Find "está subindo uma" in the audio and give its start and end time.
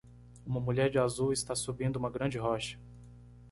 1.31-2.09